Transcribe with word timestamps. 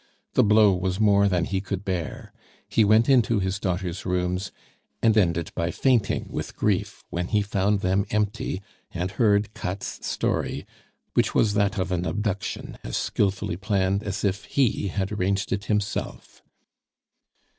The 0.33 0.43
blow 0.43 0.73
was 0.73 0.99
more 0.99 1.27
than 1.27 1.45
he 1.45 1.61
could 1.61 1.85
bear. 1.85 2.33
He 2.67 2.83
went 2.83 3.07
into 3.07 3.39
his 3.39 3.59
daughter's 3.59 4.03
rooms, 4.03 4.51
and 4.99 5.15
ended 5.15 5.51
by 5.53 5.69
fainting 5.69 6.25
with 6.31 6.55
grief 6.55 7.03
when 7.11 7.27
he 7.27 7.43
found 7.43 7.81
them 7.81 8.07
empty, 8.09 8.63
and 8.91 9.11
heard 9.11 9.53
Katt's 9.53 10.03
story, 10.07 10.65
which 11.13 11.35
was 11.35 11.53
that 11.53 11.77
of 11.77 11.91
an 11.91 12.07
abduction 12.07 12.79
as 12.83 12.97
skilfully 12.97 13.57
planned 13.57 14.01
as 14.01 14.23
if 14.25 14.45
he 14.45 14.87
had 14.87 15.11
arranged 15.11 15.51
it 15.51 15.65
himself. 15.65 16.41